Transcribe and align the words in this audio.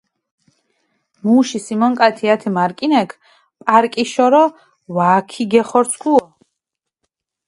მუში 1.25 1.59
სიმონკათი 1.65 2.25
ათე 2.33 2.49
მარკინექ 2.55 3.11
პარკიშორო 3.67 4.41
ვაქიგეხორცქუო. 4.97 6.23